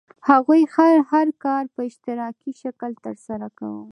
[0.29, 0.61] هغوی
[1.11, 3.85] هر کار په اشتراکي شکل ترسره کاوه.